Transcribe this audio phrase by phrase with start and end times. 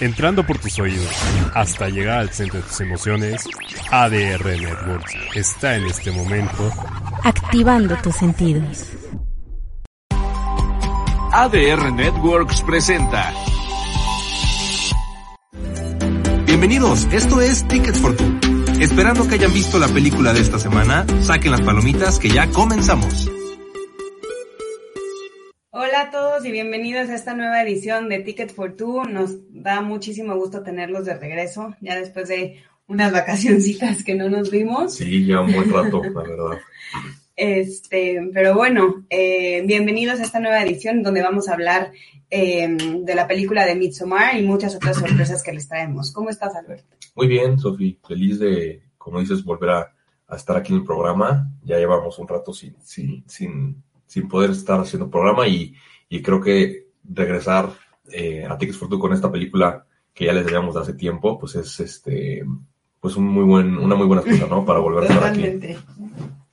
[0.00, 1.14] Entrando por tus oídos
[1.54, 3.44] hasta llegar al centro de tus emociones,
[3.90, 6.72] ADR Networks está en este momento
[7.22, 8.86] activando tus sentidos.
[11.32, 13.32] ADR Networks presenta.
[16.46, 18.40] Bienvenidos, esto es Tickets for Two.
[18.80, 23.30] Esperando que hayan visto la película de esta semana, saquen las palomitas que ya comenzamos.
[26.44, 29.04] Y bienvenidos a esta nueva edición de Ticket for Two.
[29.04, 34.50] Nos da muchísimo gusto tenerlos de regreso, ya después de unas vacacioncitas que no nos
[34.50, 34.94] vimos.
[34.94, 36.58] Sí, ya un buen rato, la verdad.
[37.36, 41.90] Este, pero bueno, eh, bienvenidos a esta nueva edición donde vamos a hablar
[42.30, 46.12] eh, de la película de Midsommar y muchas otras sorpresas que les traemos.
[46.12, 46.96] ¿Cómo estás, Alberto?
[47.14, 47.98] Muy bien, Sofi.
[48.06, 49.94] Feliz de, como dices, volver a,
[50.28, 51.50] a, estar aquí en el programa.
[51.64, 55.74] Ya llevamos un rato sin, sin, sin, sin poder estar haciendo programa y,
[56.10, 57.70] y creo que regresar
[58.12, 61.38] eh, a Tickets for Two con esta película que ya les debíamos de hace tiempo,
[61.38, 62.44] pues es este
[63.00, 64.64] pues un muy buen, una muy buena excusa, ¿no?
[64.66, 65.76] Para volver a estar aquí.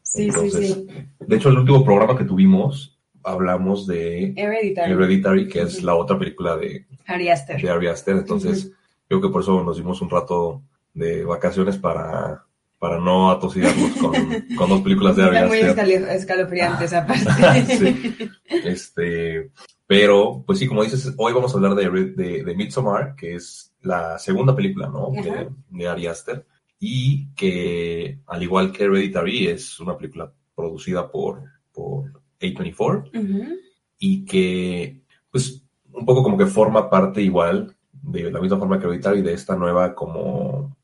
[0.01, 0.87] Sí, sí, sí.
[1.19, 6.17] De hecho, el último programa que tuvimos hablamos de Hereditary, Hereditary que es la otra
[6.17, 7.61] película de Ari Aster.
[7.61, 8.15] De Ari Aster.
[8.15, 8.75] Entonces, uh -huh.
[9.09, 10.61] creo que por eso nos dimos un rato
[10.93, 12.46] de vacaciones para,
[12.79, 14.13] para no atosigarnos con,
[14.55, 15.85] con dos películas de Ari Aster.
[15.85, 17.65] muy escalofriantes ah, aparte.
[17.77, 18.29] sí.
[18.49, 19.51] Este,
[19.85, 23.73] pero, pues sí, como dices, hoy vamos a hablar de, de, de Midsommar, que es
[23.81, 25.09] la segunda película, ¿no?
[25.11, 26.45] De, de Ari Aster
[26.79, 33.57] y que al igual que Hereditary es una película producida por, por A24 uh -huh.
[33.97, 35.01] y que
[35.31, 39.33] pues un poco como que forma parte igual de la misma forma que Hereditary de
[39.33, 40.76] esta nueva como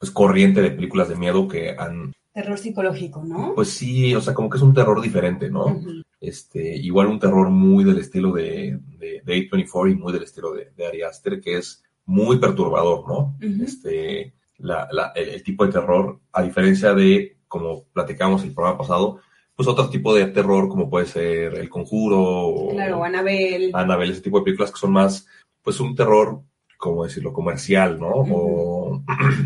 [0.00, 3.54] pues corriente de películas de miedo que han terror psicológico, ¿no?
[3.54, 5.66] Pues sí, o sea, como que es un terror diferente, ¿no?
[5.66, 6.02] Uh -huh.
[6.20, 10.52] Este, igual un terror muy del estilo de, de, de A24 y muy del estilo
[10.52, 13.18] de, de Ari Aster, que es muy perturbador, ¿no?
[13.18, 13.64] Uh -huh.
[13.64, 18.78] Este, la, la, el, el, tipo de terror, a diferencia de, como platicamos el programa
[18.78, 19.20] pasado,
[19.56, 23.70] pues otro tipo de terror como puede ser El Conjuro claro, o Annabelle.
[23.74, 25.26] Annabelle, ese tipo de películas que son más,
[25.62, 26.40] pues un terror,
[26.80, 28.08] como decirlo, comercial, ¿no?
[28.10, 29.02] O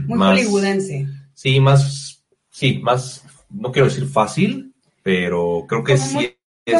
[0.06, 1.06] Muy más, hollywoodense.
[1.34, 4.72] Sí, más, sí, más, no quiero decir fácil,
[5.02, 6.74] pero creo que como sí muy es...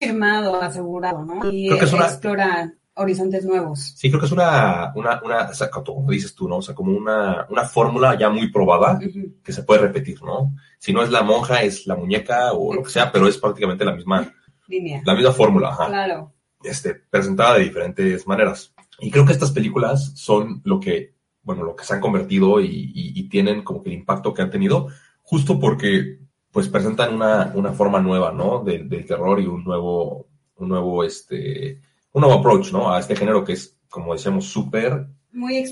[0.00, 1.50] confirmado, asegurado, ¿no?
[1.52, 3.92] Y Creo que es una- explora horizontes nuevos.
[3.96, 6.58] Sí, creo que es una, una, una, o sea, como dices tú, ¿no?
[6.58, 8.98] O sea, como una, una fórmula ya muy probada
[9.42, 10.54] que se puede repetir, ¿no?
[10.78, 13.84] Si no es la monja, es la muñeca o lo que sea, pero es prácticamente
[13.84, 14.32] la misma,
[14.68, 15.02] Línea.
[15.04, 15.86] la misma fórmula, ajá.
[15.88, 16.32] Claro.
[16.62, 18.72] Este, presentada de diferentes maneras.
[19.00, 22.66] Y creo que estas películas son lo que, bueno, lo que se han convertido y,
[22.94, 24.88] y, y tienen como que el impacto que han tenido,
[25.22, 28.62] justo porque, pues, presentan una, una forma nueva, ¿no?
[28.62, 31.80] Del, del terror y un nuevo, un nuevo, este,
[32.12, 32.92] un nuevo approach, ¿no?
[32.92, 35.08] A este género que es, como decíamos, súper.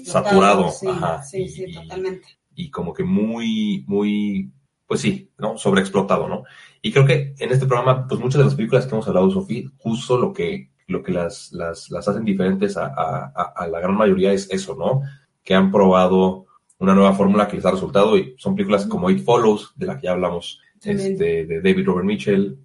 [0.05, 2.27] Saturado, Sí, ajá, sí, y- sí, totalmente.
[2.57, 4.53] y como que muy, muy,
[4.87, 5.57] pues sí, ¿no?
[5.57, 6.43] Sobreexplotado, ¿no?
[6.83, 9.71] Y creo que en este programa, pues muchas de las películas que hemos hablado, Sofía,
[9.79, 13.81] justo lo que, lo que las, las, las hacen diferentes a, a, a- a la
[13.81, 15.03] gran mayoría es eso, ¿no?
[15.43, 16.47] Que han probado
[16.79, 19.97] una nueva fórmula que les ha resultado y son películas como It Follows, de la
[19.97, 22.59] que ya hablamos, este, de David Robert Mitchell,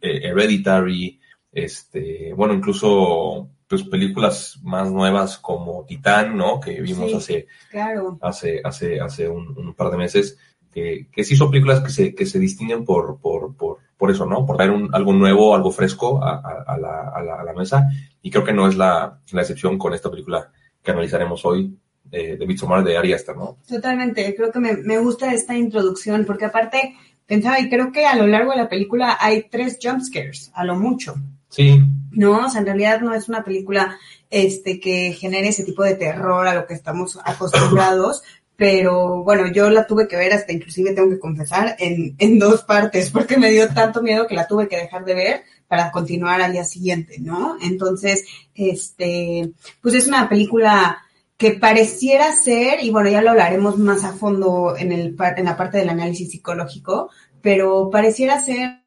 [0.00, 1.20] eh, Hereditary,
[1.52, 6.58] este, bueno, incluso pues películas más nuevas como Titán, ¿no?
[6.60, 7.16] Que vimos Sí.
[7.16, 8.18] hace Claro.
[8.22, 10.38] hace, hace, hace un, un par de meses,
[10.72, 14.24] que, que sí son películas que se, que se distinguen por, por, por, por eso,
[14.24, 14.46] ¿no?
[14.46, 17.52] Por traer un, algo nuevo, algo fresco a, a, a la, a, la, a la
[17.52, 17.88] mesa.
[18.22, 20.50] Y creo que no es la, la excepción con esta película
[20.82, 21.76] que analizaremos hoy,
[22.10, 23.58] eh, de Midsommar de Ari Aster, ¿no?
[23.68, 26.94] Totalmente, creo que me, me gusta esta introducción porque aparte
[27.26, 30.64] pensaba y creo que a lo largo de la película hay tres jump scares, a
[30.64, 31.16] lo mucho,
[31.50, 31.80] Sí,
[32.10, 32.44] ¿no?
[32.44, 33.96] O sea, en realidad no es una película
[34.30, 38.22] este que genere ese tipo de terror a lo que estamos acostumbrados,
[38.58, 42.64] pero bueno, yo la tuve que ver hasta inclusive tengo que confesar en, en dos
[42.64, 46.42] partes porque me dio tanto miedo que la tuve que dejar de ver para continuar
[46.42, 47.56] al día siguiente, ¿no?
[47.62, 48.24] Entonces,
[48.56, 50.98] este, pues es una película
[51.36, 55.56] que pareciera ser, y bueno, ya lo hablaremos más a fondo en, el, en la
[55.56, 58.82] parte del análisis psicológico, pero pareciera ser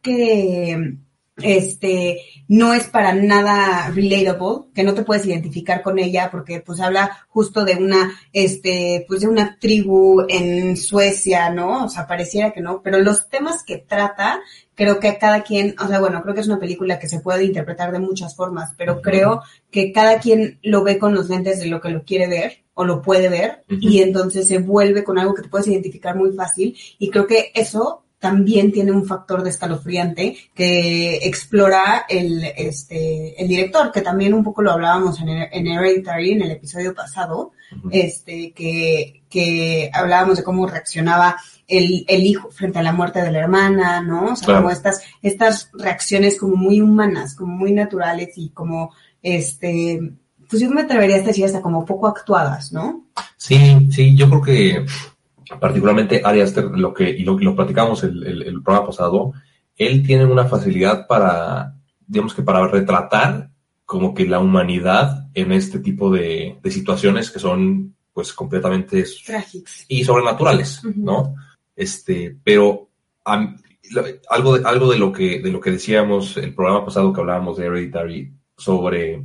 [0.00, 0.94] que
[1.42, 6.80] este, no es para nada relatable, que no te puedes identificar con ella porque pues
[6.80, 11.84] habla justo de una, este, pues de una tribu en Suecia, ¿no?
[11.84, 14.40] O sea, pareciera que no, pero los temas que trata,
[14.74, 17.44] creo que cada quien, o sea, bueno, creo que es una película que se puede
[17.44, 21.66] interpretar de muchas formas, pero creo que cada quien lo ve con los lentes de
[21.66, 25.34] lo que lo quiere ver o lo puede ver y entonces se vuelve con algo
[25.34, 29.50] que te puedes identificar muy fácil y creo que eso también tiene un factor de
[29.50, 35.66] escalofriante que explora el, este, el director, que también un poco lo hablábamos en, en
[35.68, 37.52] Hereditary, en el episodio pasado,
[37.90, 41.36] este, que, que hablábamos de cómo reaccionaba
[41.68, 44.32] el, el hijo frente a la muerte de la hermana, ¿no?
[44.32, 44.62] O sea, Claro.
[44.62, 48.92] como estas, estas reacciones como muy humanas, como muy naturales y como,
[49.22, 50.00] este,
[50.48, 53.04] pues yo me atrevería a decir hasta como poco actuadas, ¿no?
[53.36, 54.86] Sí, sí, yo creo que
[55.60, 59.32] particularmente Ari Aster, lo que, y lo, lo platicamos el, el, el programa pasado,
[59.76, 61.74] él tiene una facilidad para,
[62.06, 63.50] digamos que para retratar
[63.84, 69.84] como que la humanidad en este tipo de, de situaciones que son pues completamente Trágicos.
[69.88, 70.82] y sobrenaturales.
[70.96, 71.34] ¿no?
[71.74, 72.90] Este, pero
[73.24, 77.56] algo, de, algo de lo que de lo que decíamos el programa pasado que hablábamos
[77.56, 79.24] de Hereditary sobre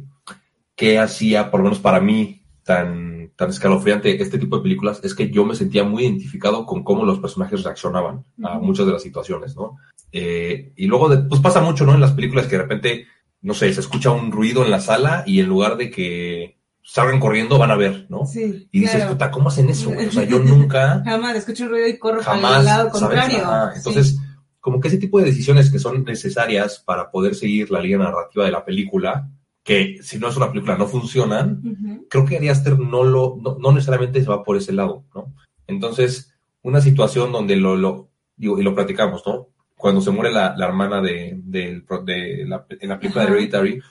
[0.75, 5.15] qué hacía, por lo menos para mí, tan, tan escalofriante este tipo de películas, es
[5.15, 9.01] que yo me sentía muy identificado con cómo los personajes reaccionaban a muchas de las
[9.01, 9.77] situaciones, ¿no?
[10.11, 11.93] Eh, y luego, de- pues pasa mucho, ¿no?
[11.95, 13.07] En las películas que de repente,
[13.41, 17.19] no sé, se escucha un ruido en la sala y en lugar de que salgan
[17.19, 18.25] corriendo van a ver, ¿no?
[18.25, 19.11] Sí, Y dices, claro.
[19.13, 19.89] puta, ¿cómo hacen eso?
[19.89, 20.07] güey?
[20.07, 23.37] O sea, yo nunca Jamás escucho un ruido y corro jamás, el lado contrario.
[23.37, 23.77] Sí.
[23.77, 24.19] Entonces,
[24.59, 28.45] como que ese tipo de decisiones que son necesarias para poder seguir la línea narrativa
[28.45, 29.29] de la película,
[29.63, 32.07] que si no es una película no funcionan, Ujú.
[32.09, 35.33] creo que Ari Aster no lo, no, no necesariamente se va por ese lado, ¿no?
[35.67, 36.33] Entonces,
[36.63, 39.47] una situación donde lo, lo digo, y lo platicamos, ¿no?
[39.75, 43.37] Cuando se muere la, la hermana de, pro- de la, en la película de Ajá.
[43.37, 43.81] Hereditary,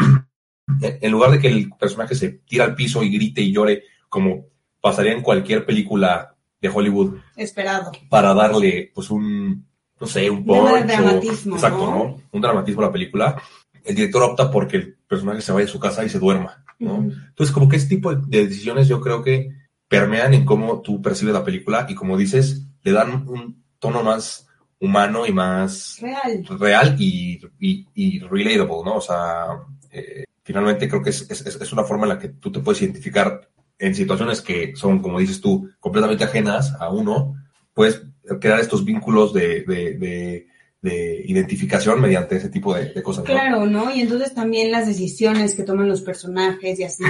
[0.80, 4.46] en lugar de que el personaje se tira al piso y grite y llore, como
[4.80, 7.90] pasaría en cualquier película de Hollywood, Esperado.
[8.08, 9.66] para darle, pues, un,
[10.00, 11.94] no sé, un punch o- dramatismo, exacto, ¿no?
[12.04, 12.16] ¿no?
[12.32, 13.42] Un dramatismo a la película.
[13.84, 16.96] El director opta porque el personaje se vaya a su casa y se duerma, ¿no?
[16.98, 19.50] Entonces, como que ese tipo de de decisiones yo creo que
[19.88, 24.46] permean en cómo tú percibes la película y como dices, le dan un tono más
[24.78, 26.46] humano y más Real.
[26.58, 28.96] real y, y, y relatable, ¿no?
[28.96, 29.46] O sea,
[29.90, 32.80] eh, finalmente creo que es, es, es una forma en la que tú te puedes
[32.82, 33.48] identificar
[33.78, 37.34] en situaciones que son, como dices tú, completamente ajenas a uno,
[37.74, 38.02] puedes
[38.40, 40.46] crear estos vínculos de, de, de,
[40.82, 43.30] de identificación mediante ese tipo de, de cosas, ¿no?
[43.30, 43.94] Claro, ¿no?
[43.94, 47.04] Y entonces también las decisiones que toman los personajes y así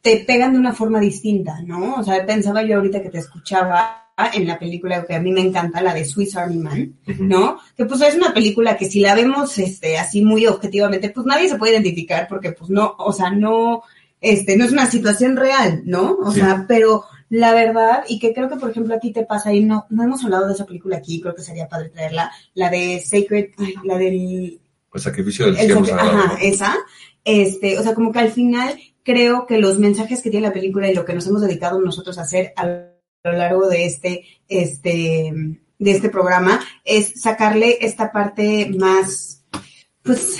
[0.00, 1.94] te pegan de una forma distinta, ¿no?
[1.96, 4.00] O sea, pensaba yo ahorita que te escuchaba
[4.32, 6.94] en la película que a mí me encanta, la de Swiss Army Man.
[7.18, 7.58] ¿no?
[7.76, 11.48] Que pues es una película que si la vemos este así muy objetivamente, pues nadie
[11.48, 13.82] se puede identificar porque pues no, o sea, no
[14.20, 16.16] este no es una situación real, ¿no?
[16.22, 16.40] O Sí.
[16.40, 19.64] sea, pero la verdad y que creo que por ejemplo a ti te pasa y
[19.64, 23.00] no no hemos hablado de esa película aquí, creo que sería padre traerla, la de
[23.00, 24.60] Sacred, ay, la del
[24.94, 26.76] El sacrificio del sagrado, ajá, esa,
[27.24, 30.90] este, o sea, como que al final creo que los mensajes que tiene la película
[30.90, 35.32] y lo que nos hemos dedicado nosotros a hacer a lo largo de este, este,
[35.78, 39.44] de este programa es sacarle esta parte más,
[40.02, 40.38] pues,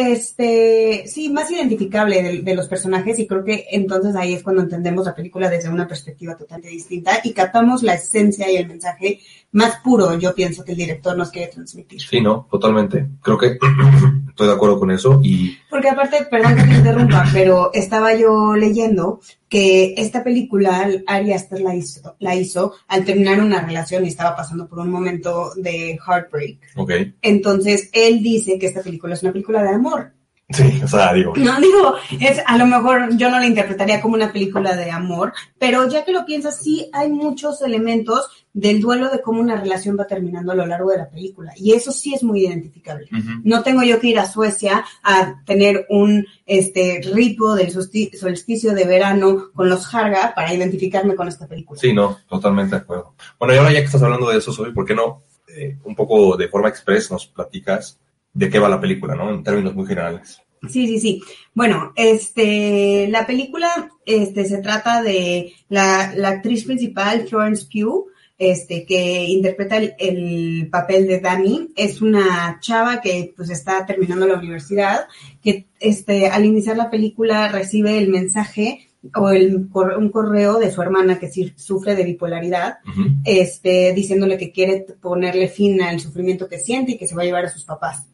[0.00, 4.62] este, sí, más identificable de, de los personajes y creo que entonces ahí es cuando
[4.62, 9.20] entendemos la película desde una perspectiva totalmente distinta y captamos la esencia y el mensaje
[9.52, 12.00] más puro, yo pienso que el director nos quiere transmitir.
[12.00, 13.08] Sí, no, totalmente.
[13.20, 13.58] Creo que
[14.28, 18.54] estoy de acuerdo con eso y Porque aparte, perdón que te interrumpa, pero estaba yo
[18.54, 24.08] leyendo que esta película Ari Aster la hizo, la hizo al terminar una relación y
[24.08, 26.58] estaba pasando por un momento de heartbreak.
[26.76, 26.92] Ok.
[27.20, 30.12] Entonces, él dice que esta película es una película de amor.
[30.52, 31.32] Sí, o sea, digo.
[31.36, 35.32] No digo, es, a lo mejor yo no la interpretaría como una película de amor,
[35.58, 39.96] pero ya que lo piensas, sí hay muchos elementos del duelo de cómo una relación
[39.98, 41.52] va terminando a lo largo de la película.
[41.56, 43.06] Y eso sí es muy identificable.
[43.44, 48.74] No tengo yo que ir a Suecia a tener un este rito del solsti- solsticio
[48.74, 51.80] de verano con los Harga para identificarme con esta película.
[51.80, 53.14] Sí, no, totalmente de acuerdo.
[53.38, 55.94] Bueno, y ahora ya que estás hablando de eso, Soy, ¿por qué no eh, un
[55.94, 58.00] poco de forma express nos platicas
[58.32, 59.30] de qué va la película, ¿no?
[59.30, 60.40] En términos muy generales.
[60.68, 61.22] Sí, sí, sí.
[61.54, 68.84] Bueno, este, la película, este, se trata de la, la actriz principal, Florence Pugh, este,
[68.84, 71.70] que interpreta el, el papel de Dani.
[71.76, 75.08] Es una chava que, pues, está terminando la universidad,
[75.42, 80.82] que, este, al iniciar la película recibe el mensaje o el, un correo de su
[80.82, 82.80] hermana que sufre de bipolaridad,
[83.24, 87.24] este, diciéndole que quiere ponerle fin al sufrimiento que siente y que se va a
[87.24, 88.09] llevar a sus papás.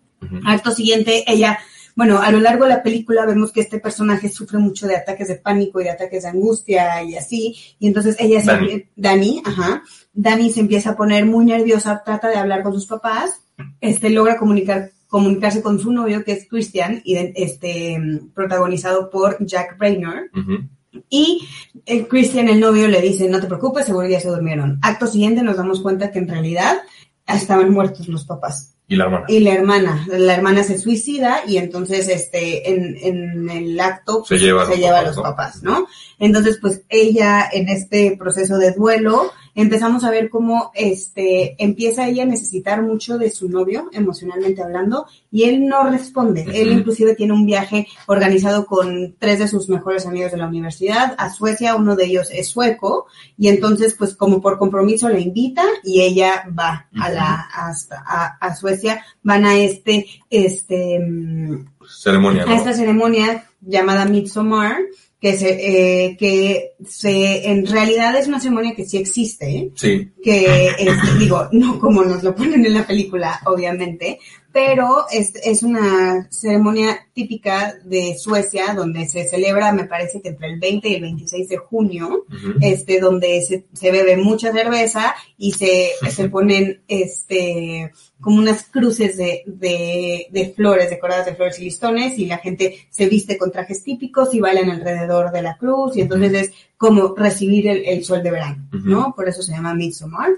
[0.46, 1.58] Acto siguiente, ella,
[1.94, 5.28] bueno, a lo largo de la película vemos que este personaje sufre mucho de ataques
[5.28, 8.85] de pánico y de ataques de angustia y así, y entonces ella se Dani.
[8.96, 9.82] Dani, ajá,
[10.12, 13.40] Dani se empieza a poner muy nerviosa, trata de hablar con sus papás,
[13.80, 17.99] este logra comunicar comunicarse con su novio que es Christian y este
[18.35, 20.68] protagonizado por Jack Ujú.
[21.08, 21.46] y
[21.85, 24.78] el Christian, el novio, le dice, no te preocupes, seguro ya se durmieron.
[24.82, 26.78] Acto siguiente nos damos cuenta que en realidad
[27.26, 28.75] estaban muertos los papás.
[28.88, 29.24] Y la hermana.
[29.28, 34.38] Y la hermana, la hermana se suicida y entonces este en, en el acto Se
[34.38, 35.22] lleva a los a papás, los ¿no?
[35.22, 35.86] papás, ¿no?
[36.20, 42.22] Entonces, pues ella en este proceso de duelo empezamos a ver cómo este empieza ella
[42.22, 46.46] a necesitar mucho de su novio emocionalmente hablando y él no responde.
[46.54, 51.14] Él inclusive tiene un viaje organizado con tres de sus mejores amigos de la universidad
[51.18, 53.06] a Suecia, uno de ellos es sueco
[53.38, 58.36] y entonces pues como por compromiso la invita y ella va a la hasta a,
[58.38, 62.54] a Suecia, van a este este mm, Ceremonia, a ¿no?
[62.54, 64.78] esta ceremonia llamada Midsommar,
[65.26, 69.71] que se, eh, que se, en realidad es una ceremonia que sí existe, ¿eh?
[69.75, 70.12] Sí.
[70.23, 74.21] que es, digo, no como nos lo ponen en la película, obviamente,
[74.56, 80.50] pero es, es una ceremonia típica de Suecia donde se celebra, me parece que entre
[80.50, 82.25] el 20 y el 26 de junio,
[82.62, 89.18] este, donde se, se bebe mucha cerveza y se, se ponen, este, como unas cruces
[89.18, 93.52] de, de, de flores, decoradas de flores y listones, y la gente se viste con
[93.52, 98.04] trajes típicos y bailan alrededor de la cruz, y entonces es como recibir el, el
[98.04, 98.68] sol de verano.
[98.72, 99.14] ¿no?
[99.14, 100.30] Por eso se llama Midsommar.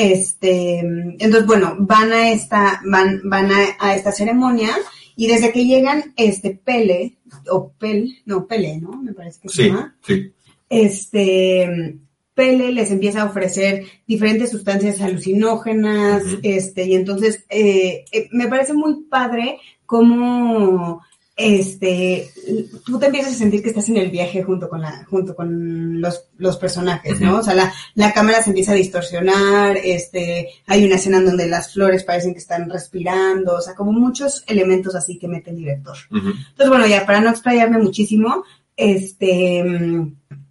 [0.00, 4.70] Este, entonces, bueno, van a esta, van, van a, a esta ceremonia,
[5.16, 7.16] y desde que llegan, este, Pele,
[7.50, 9.02] o Pel, no, Pele, ¿no?
[9.02, 10.32] Me parece que se Sí, llama sí.
[10.68, 11.98] este
[12.32, 18.74] Pele les empieza a ofrecer diferentes sustancias alucinógenas, este, y entonces eh, eh, me parece
[18.74, 21.02] muy padre cómo
[21.38, 22.30] este
[22.84, 26.00] tú te empiezas a sentir que estás en el viaje junto con la, junto con
[26.00, 27.38] los, los personajes, ¿no?
[27.38, 31.46] O sea, la, la cámara se empieza a distorsionar, este, hay una escena en donde
[31.46, 35.58] las flores parecen que están respirando, o sea, como muchos elementos así que mete el
[35.58, 35.96] director.
[36.10, 38.42] Entonces, bueno, ya para no explayarme muchísimo,
[38.76, 39.64] este,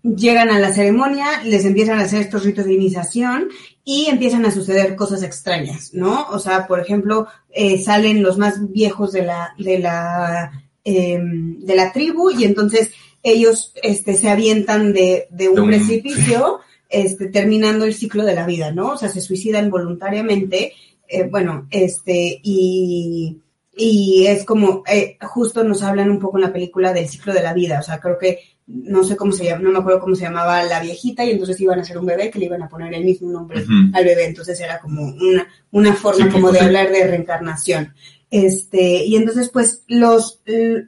[0.03, 3.49] llegan a la ceremonia, les empiezan a hacer estos ritos de iniciación
[3.83, 6.27] y empiezan a suceder cosas extrañas, ¿no?
[6.29, 10.51] O sea, por ejemplo, eh, salen los más viejos de la, de la,
[10.91, 12.91] em, de la tribu y entonces
[13.23, 18.35] ellos, este, se avientan de, de un De un- precipicio, este, terminando el ciclo de
[18.35, 18.93] la vida, ¿no?
[18.93, 20.73] O sea, se suicidan voluntariamente,
[21.09, 23.37] eh, bueno, este, y,
[23.75, 27.43] y es como, eh, justo nos hablan un poco en la película del ciclo de
[27.43, 30.15] la vida, o sea, creo que, no sé cómo se llama, no me acuerdo cómo
[30.15, 32.67] se llamaba la viejita, y entonces iban a ser un bebé que le iban a
[32.69, 33.63] poner el mismo nombre
[33.93, 36.65] al bebé, entonces era como una, una forma Sí, como de sí.
[36.65, 37.93] hablar de reencarnación.
[38.29, 40.41] Este, y entonces pues los,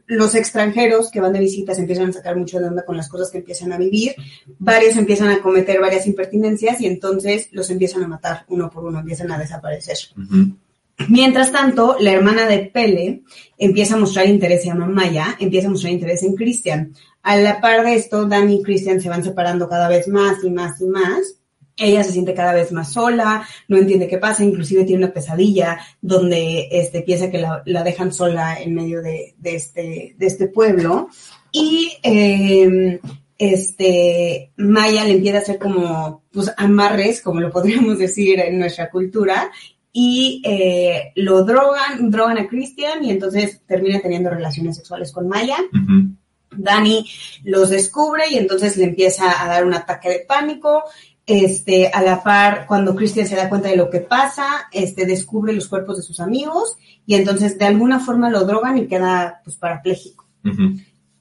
[0.08, 3.32] los extranjeros que van de visitas empiezan a sacar mucho de onda con las cosas
[3.32, 4.14] que empiezan a vivir,
[4.58, 9.00] varios empiezan a cometer varias impertinencias y entonces los empiezan a matar uno por uno,
[9.00, 9.98] empiezan a desaparecer.
[11.08, 13.24] Mientras tanto, la hermana de Pele
[13.58, 16.94] empieza a mostrar interés, se llama Maya, empieza a mostrar interés en Christian.
[17.24, 20.50] A la par de esto, Dani y Christian se van separando cada vez más y
[20.50, 21.39] más y más.
[21.80, 25.80] Ella se siente cada vez más sola, no entiende qué pasa, inclusive tiene una pesadilla
[26.02, 30.48] donde este, piensa que la, la dejan sola en medio de, de este, de este
[30.48, 31.10] pueblo.
[31.52, 33.00] Y eh,
[33.38, 38.90] este, Maya le empieza a hacer como pues, amarres, como lo podríamos decir en nuestra
[38.92, 39.50] cultura,
[39.92, 45.58] y eh, lo drogan, drogan a Christian y entonces termina teniendo relaciones sexuales con Maya.
[45.74, 46.16] Ujú.
[46.52, 47.10] Dani
[47.44, 50.84] los descubre y entonces le empieza a dar un ataque de pánico.
[51.32, 55.54] Este, a la par, cuando Christian se da cuenta de lo que pasa, este, descubre
[55.54, 59.56] los cuerpos de sus amigos y entonces de alguna forma lo drogan y queda pues
[59.56, 60.26] parapléjico.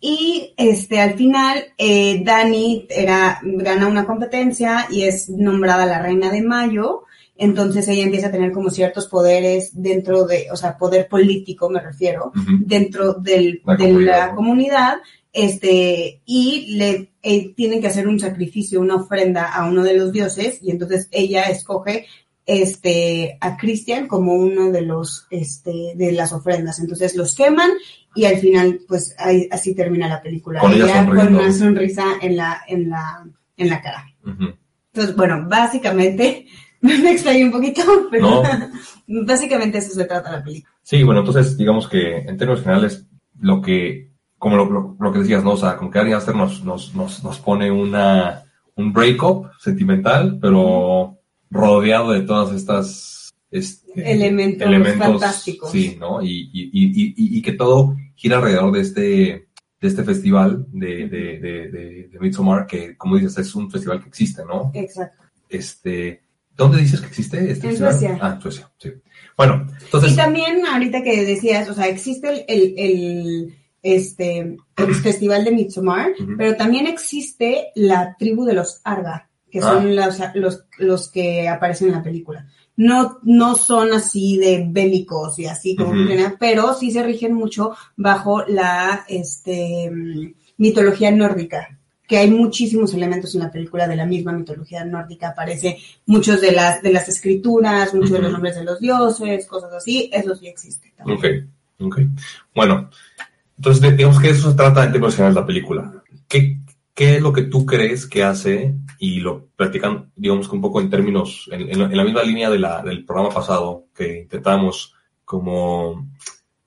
[0.01, 6.31] Y este, al final, eh, Dani era, gana una competencia y es nombrada la reina
[6.31, 7.05] de Mayo.
[7.41, 11.81] Entonces ella empieza a tener como ciertos poderes dentro de, o sea, poder político me
[11.81, 14.35] refiero, dentro del, La de comunidad, la ¿no?
[14.37, 14.95] comunidad,
[15.33, 20.11] este, y le eh, tienen que hacer un sacrificio, una ofrenda a uno de los
[20.13, 22.07] dioses, y entonces ella escoge
[22.45, 26.81] este a Christian como uno de los este de las ofrendas.
[26.81, 27.71] Entonces los queman
[28.15, 30.61] y al final pues ahí- así termina la película.
[30.61, 33.27] Con ella con una sonrisa en la en la
[33.57, 34.07] en la cara.
[34.93, 36.47] Entonces, bueno, básicamente
[37.03, 38.43] me extrañé un poquito, pero
[39.27, 40.73] básicamente eso se trata la película.
[40.83, 43.07] Sí, bueno, entonces digamos que en términos generales,
[43.41, 45.53] lo que, como lo, lo- lo que decías, ¿no?
[45.53, 48.45] O sea, como que Ari Aster nos, nos, nos, nos pone una,
[48.77, 51.19] un breakup sentimental, pero
[51.51, 55.71] rodeado de todas estas este, Elementos fantásticos.
[55.71, 56.23] Sí, ¿no?
[56.23, 59.03] Y, y, y, y, y que todo gira alrededor de este,
[59.81, 64.01] de este festival de, de, de, de, de Midsommar, que como dices, es un festival
[64.03, 64.71] que existe, ¿no?
[64.75, 65.25] Exacto.
[65.49, 66.23] Este,
[66.59, 67.93] ¿dónde dices que existe este En festival?
[67.93, 68.19] Suecia.
[68.21, 68.91] Ah, Suecia, sí.
[69.37, 74.95] Bueno, entonces, Y también ahorita que decías, o sea, existe el, el, el, este, el
[75.03, 79.63] festival de Midsommar, pero también existe la tribu de los Arga, que Ah.
[79.63, 82.47] son los, los, los que aparecen en la película.
[82.77, 87.73] No, no son así de bélicos y así como funcionan, pero sí se rigen mucho
[87.97, 91.78] bajo la este, mm, mitología nórdica
[92.09, 96.53] que hay muchísimos elementos en la película de la misma mitología nórdica, aparece muchos de
[96.53, 100.49] las, de las escrituras, muchos de los nombres de los dioses, cosas así, eso sí
[100.49, 101.19] existe también.
[101.79, 102.01] Ok, ok.
[102.55, 102.89] Bueno,
[103.59, 106.03] entonces digamos que eso se trata en términos generales de la película.
[106.27, 106.59] ¿Qué,
[106.95, 110.81] ¿Qué es lo que tú crees que hace, y lo platican, digamos que un poco
[110.81, 114.23] en términos, en, en la- en la misma línea de la, del programa pasado, que
[114.23, 116.09] intentábamos como,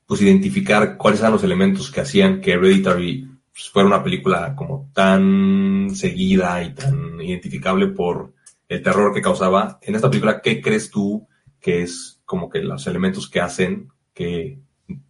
[0.06, 5.90] pues identificar cuáles eran los elementos que hacían que Hereditary fuera una película como tan
[5.94, 8.34] seguida y tan identificable por
[8.68, 9.80] el terror que causaba.
[9.82, 11.28] En esta película, ¿qué crees tú
[11.60, 14.60] que es como que los elementos que hacen que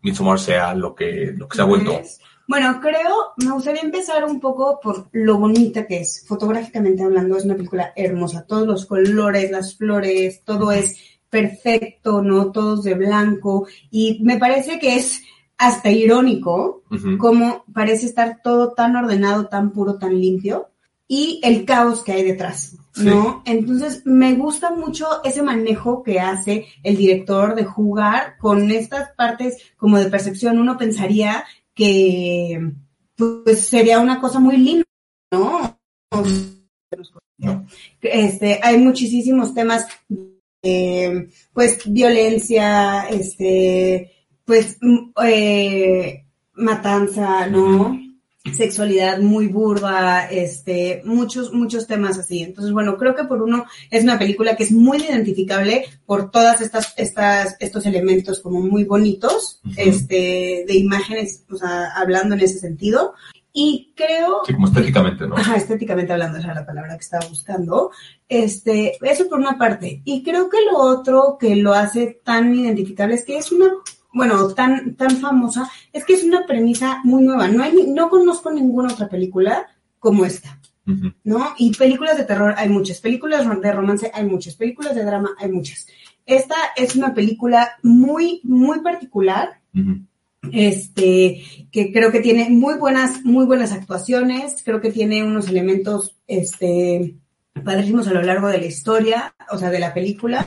[0.02, 1.94] Midsommar sea lo que, lo que se ha vuelto?
[1.94, 6.26] Pues, Bueno, creo, me gustaría empezar un poco por lo bonita que es.
[6.28, 8.46] Fotográficamente hablando, es una película hermosa.
[8.48, 12.52] Todos los colores, las flores, todo es perfecto, ¿no?
[12.52, 13.68] Todos de blanco.
[13.90, 15.22] Y me parece que es
[15.62, 16.82] hasta irónico
[17.20, 20.72] cómo parece estar todo tan ordenado, tan puro, tan limpio,
[21.08, 23.44] y el caos que hay detrás, ¿no?
[23.46, 29.58] Entonces, me gusta mucho ese manejo que hace el director de jugar con estas partes
[29.78, 30.58] como de percepción.
[30.58, 31.44] Uno pensaría
[31.76, 32.72] que
[33.16, 34.86] pues sería una cosa muy linda,
[35.32, 35.80] ¿no?
[37.38, 37.66] No.
[38.02, 39.86] Este, hay muchísimos temas,
[40.64, 44.21] eh, pues violencia, este,
[44.52, 47.98] pues mm, eh, matanza, ¿no?
[48.54, 52.44] Sexualidad muy burda, este, muchos, muchos temas así.
[52.44, 56.60] Entonces, bueno, creo que por uno es una película que es muy identificable por todas
[56.60, 62.60] estas, estas, estos elementos como muy bonitos, este, de imágenes, o sea, hablando en ese
[62.60, 63.14] sentido.
[63.54, 65.38] Y creo Sí, como estéticamente, ¿no?
[65.38, 67.92] Ajá, estéticamente hablando, esa era la palabra que estaba buscando.
[68.28, 70.02] Este, eso por una parte.
[70.04, 73.72] Y creo que lo otro que lo hace tan identificable es que es una,
[74.14, 77.48] bueno, tan, tan famosa, es que es una premisa muy nueva.
[77.48, 79.68] No hay, no conozco ninguna otra película
[80.00, 80.60] como esta.
[81.24, 81.54] ¿no?
[81.58, 85.52] Y películas de terror hay muchas, películas de romance hay muchas, películas de drama hay
[85.52, 85.88] muchas.
[86.26, 89.62] Esta es una película muy, muy particular,
[90.52, 96.16] este, que creo que tiene muy buenas, muy buenas actuaciones, creo que tiene unos elementos,
[96.28, 97.16] este,
[97.64, 100.46] padrísimos a lo largo de la historia, o sea, de la película,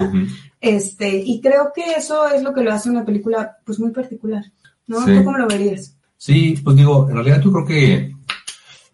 [0.60, 4.44] este, y creo que eso es lo que lo hace una película, pues, muy particular,
[4.86, 5.04] ¿no?
[5.04, 5.14] Sí.
[5.16, 5.96] ¿Tú cómo lo verías?
[6.16, 8.16] Sí, pues digo, en realidad yo creo que,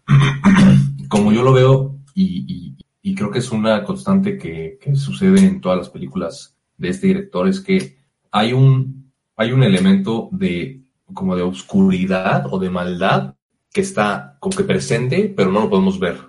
[1.07, 5.39] como yo lo veo, y, y- y creo que es una constante que, que sucede
[5.43, 7.97] en todas las películas de este director, es que
[8.31, 13.33] hay un, hay un elemento de, como de oscuridad o de maldad
[13.73, 16.19] que está como que presente, pero no lo podemos ver.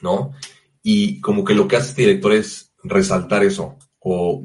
[0.00, 0.30] ¿no?
[0.86, 4.44] Y como que lo que hace este director es resaltar eso, o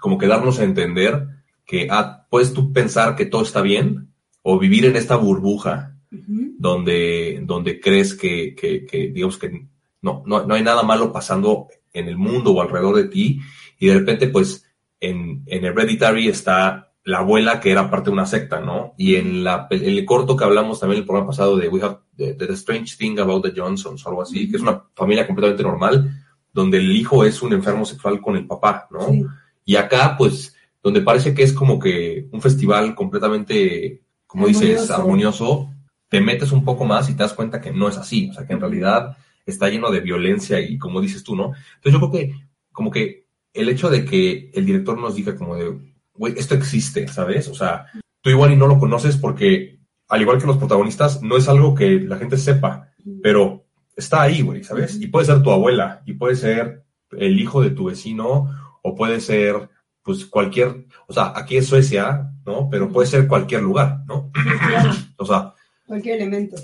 [0.00, 1.28] como que darnos a entender
[1.66, 4.08] que, ah, puedes tú pensar que todo está bien,
[4.42, 9.68] o vivir en esta burbuja donde, donde crees que, que, que, digamos que
[10.00, 13.40] no, no, no hay nada malo pasando en el mundo o alrededor de ti,
[13.78, 14.64] y de repente, pues,
[15.00, 18.92] en, en Hereditary está la abuela que era parte de una secta, ¿no?
[18.98, 21.80] Y en, la, en el corto que hablamos también en el programa pasado de We
[21.82, 25.26] Have the, the Strange Thing About the Johnsons o algo así, que es una familia
[25.26, 29.08] completamente normal, donde el hijo es un enfermo sexual con el papá, ¿no?
[29.08, 29.24] Sí.
[29.64, 35.70] Y acá, pues, donde parece que es como que un festival completamente, como dices, armonioso,
[36.10, 38.28] te metes un poco más y te das cuenta que no es así.
[38.28, 39.16] O sea, que en realidad
[39.46, 41.52] está lleno de violencia y como dices tú, ¿no?
[41.76, 42.34] Entonces yo creo que,
[42.70, 45.74] como que el hecho de que el director nos diga como de,
[46.18, 47.48] güey, esto existe, ¿sabes?
[47.48, 47.86] O sea,
[48.20, 49.78] tú igual y no lo conoces porque,
[50.08, 52.90] al igual que los protagonistas, no es algo que la gente sepa,
[53.22, 53.64] pero
[53.96, 55.00] está ahí, güey, ¿sabes?
[55.00, 58.50] Y puede ser tu abuela, y puede ser el hijo de tu vecino,
[58.82, 59.70] o puede ser,
[60.02, 62.68] pues, cualquier, o sea, aquí es Suecia, ¿no?
[62.70, 64.30] Pero puede ser cualquier lugar, ¿no?
[64.32, 65.54] Claro, O sea,
[65.86, 66.56] cualquier elemento.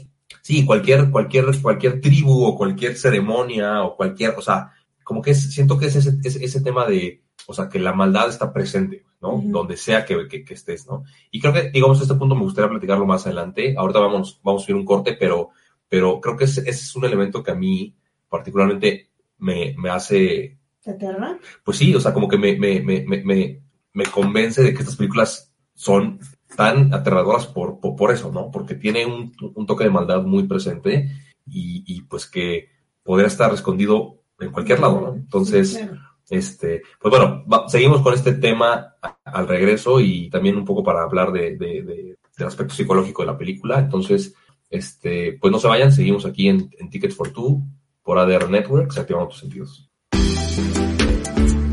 [0.43, 4.71] sí, cualquier, cualquier, cualquier tribu o cualquier ceremonia o cualquier, o sea,
[5.03, 7.93] como que es, siento que es ese, ese, ese tema de, o sea, que la
[7.93, 9.05] maldad está presente,
[9.45, 11.05] Donde sea que, que, que estés, ¿no?
[11.31, 13.75] Y creo que, digamos, este punto me gustaría platicarlo más adelante.
[13.77, 15.51] Ahorita vamos, vamos a subir un corte, pero,
[15.89, 17.95] pero creo que ese, ese es un elemento que a mí
[18.29, 21.39] particularmente me, me hace ¿Te aterra?
[21.65, 23.63] Pues sí, o sea, como que me, me, me, me, me,
[23.95, 26.21] me convence de que estas películas son
[26.57, 28.51] tan aterradoras por, por, por eso, ¿no?
[28.51, 31.11] Porque tiene un, un toque de maldad muy presente
[31.47, 32.69] y, y pues que
[33.03, 35.15] podría estar escondido en cualquier lado, ¿no?
[35.15, 36.01] Entonces, Sí, claro.
[36.31, 40.83] Este, pues bueno, va- seguimos con este tema a- al regreso y también un poco
[40.83, 43.79] para hablar de, de- de- del aspecto psicológico de la película.
[43.79, 44.35] Entonces,
[44.71, 47.63] este, pues no se vayan, seguimos aquí en, en Tickets for Two
[48.03, 49.91] por ADR Networks, activando tus sentidos.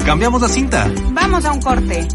[0.05, 0.91] Cambiamos la cinta.
[1.13, 2.07] Vamos a un corte.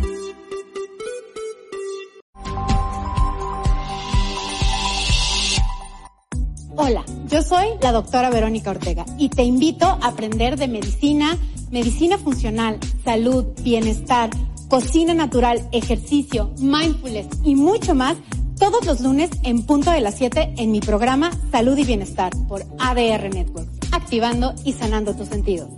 [6.79, 11.38] Hola, yo soy la doctora Verónica Ortega y te invito a aprender de medicina,
[11.70, 14.31] medicina funcional, salud, bienestar,
[14.68, 18.16] cocina natural, ejercicio, mindfulness y mucho más
[18.59, 22.62] todos los lunes en punto de las 7 en mi programa Salud y Bienestar por
[22.79, 25.68] ADR Network, activando y sanando tus sentidos.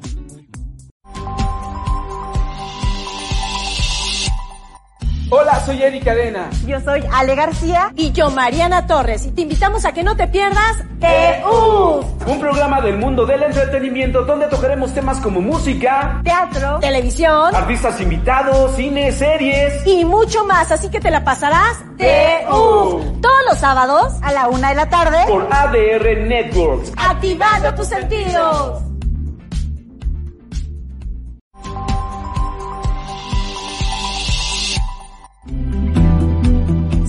[5.30, 6.48] Hola, soy Eric Cadena.
[6.66, 10.26] Yo soy Ale García y yo Mariana Torres y te invitamos a que no te
[10.26, 17.54] pierdas TU, Un programa del mundo del entretenimiento donde tocaremos temas como música, teatro, televisión
[17.54, 19.86] artistas invitados, cine, series.
[19.86, 24.70] y mucho más, así que te la pasarás TU todos los sábados a la una
[24.70, 26.90] de la tarde Por ADR Networks.
[26.96, 28.82] activando tus sentidos.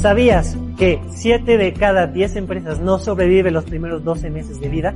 [0.01, 4.93] ¿Sabías que 7 de cada 10 empresas no sobrevive los primeros 12 meses de vida?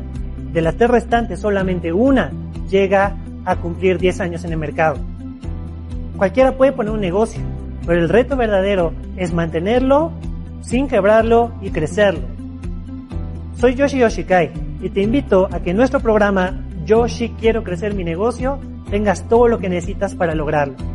[0.54, 2.32] De las tres restantes, solamente una
[2.70, 4.96] llega a cumplir 10 años en el mercado.
[6.16, 7.42] Cualquiera puede poner un negocio,
[7.86, 10.14] pero el reto verdadero es mantenerlo
[10.62, 12.26] sin quebrarlo y crecerlo.
[13.58, 18.06] Soy Yoshi Yoshikai y te invito a que en nuestro programa Yoshi Quiero Crecer Mi
[18.06, 18.58] Negocio
[18.90, 20.93] tengas todo lo que necesitas para lograrlo.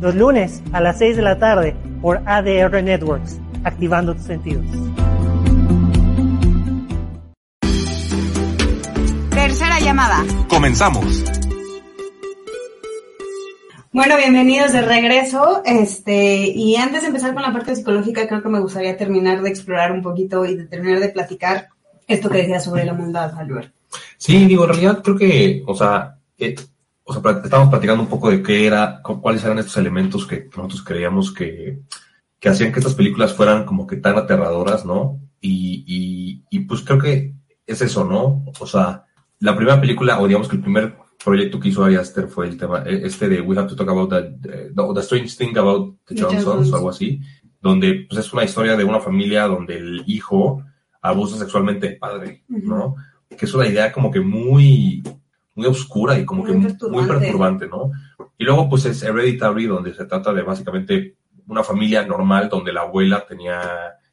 [0.00, 4.66] Los lunes a las 6 de la tarde por ADR Networks, activando tus sentidos.
[9.30, 10.22] Tercera llamada.
[10.48, 11.24] Comenzamos.
[13.90, 15.62] Bueno, bienvenidos de regreso.
[15.64, 19.48] Este, y antes de empezar con la parte psicológica, creo que me gustaría terminar de
[19.48, 21.68] explorar un poquito y de terminar de platicar
[22.06, 23.72] esto que decías sobre la bondad, Albert.
[24.18, 26.54] Sí, digo, en realidad creo que, o sea, eh,
[27.08, 30.48] o sea, estábamos platicando un poco de qué era, cu- cuáles eran estos elementos que
[30.56, 31.80] nosotros creíamos que,
[32.40, 35.20] que hacían que estas películas fueran como que tan aterradoras, ¿no?
[35.40, 37.32] Y, y, y pues creo que
[37.66, 38.44] es eso, ¿no?
[38.58, 39.04] O sea,
[39.38, 42.56] la primera película, o digamos que el primer proyecto que hizo Ari Aster fue el
[42.56, 45.98] tema, eh, este de We Have to Talk About the, the, the Strange Thing About
[46.06, 47.20] the Johnsons, o algo así,
[47.60, 50.62] donde pues es una historia de una familia donde el hijo
[51.02, 52.96] abusa sexualmente al padre, ¿no?
[53.28, 55.02] Que es una idea como que muy,
[55.56, 57.14] muy oscura y como Muy que muy perturbante.
[57.18, 57.90] perturbante, ¿no?
[58.38, 61.16] Y luego pues es Hereditary, donde se trata de básicamente
[61.48, 63.60] una familia normal donde la abuela tenía,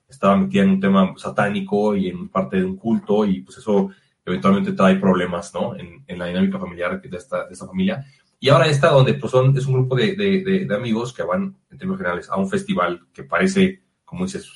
[0.08, 3.90] estaba metida en un tema satánico y en parte de un culto y pues eso
[4.26, 5.76] eventualmente trae problemas, ¿no?
[5.76, 8.06] En, en la dinámica familiar de esta, de esta familia.
[8.40, 11.24] Y ahora esta donde pues son, es un grupo de, de, de- de amigos que
[11.24, 14.50] van, en términos generales, a un festival que parece, como dices,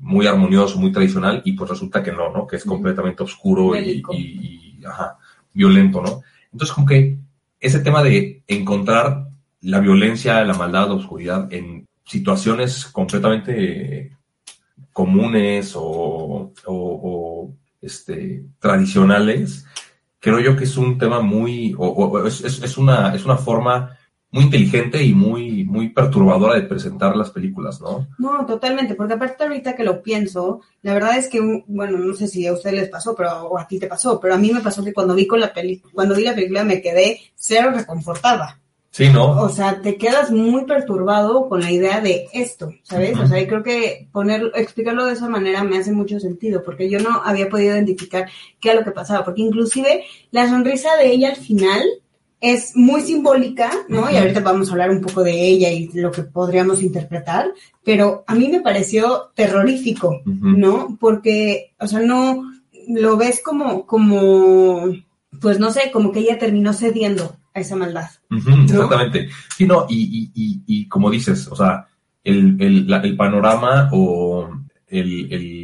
[0.00, 2.46] muy armonioso, muy tradicional, y pues resulta que no, ¿no?
[2.46, 5.18] Que es completamente oscuro y, y- y, ajá,
[5.52, 6.22] violento, ¿no?
[6.52, 7.18] Entonces, como que
[7.60, 9.28] ese tema de encontrar
[9.62, 14.16] la violencia, la maldad, la oscuridad en situaciones completamente
[14.92, 19.64] comunes o, o- este, tradicionales,
[20.18, 23.96] creo yo que es un tema muy, o, es- es una, es una forma
[24.32, 28.06] muy inteligente y muy, muy perturbadora de presentar las películas, ¿no?
[28.18, 32.28] No, totalmente, porque aparte ahorita que lo pienso, la verdad es que, bueno, no sé
[32.28, 34.60] si a ustedes les pasó, pero o a ti te pasó, pero a mí me
[34.60, 38.60] pasó que cuando vi con la peli, cuando vi la película me quedé cero reconfortada.
[38.92, 39.40] Sí, ¿no?
[39.40, 43.16] O sea, te quedas muy perturbado con la idea de esto, ¿sabes?
[43.18, 46.90] O sea, y creo que ponerlo, explicarlo de esa manera me hace mucho sentido, porque
[46.90, 48.28] yo no había podido identificar
[48.60, 51.82] qué era lo que pasaba, porque inclusive la sonrisa de ella al final
[52.40, 54.10] es muy simbólica, ¿no?
[54.10, 57.46] Y ahorita vamos a hablar un poco de ella y lo que podríamos interpretar,
[57.84, 60.20] pero a mí me pareció terrorífico.
[60.24, 60.96] ¿no?
[60.98, 62.50] Porque, o sea, no
[62.88, 64.84] lo ves como, como,
[65.40, 68.08] pues no sé, como que ella terminó cediendo a esa maldad.
[68.64, 69.28] Exactamente.
[69.56, 71.88] Sí, no, y, y, y, y como dices, o sea,
[72.24, 74.48] el, el, la- el panorama o
[74.88, 75.59] el, el,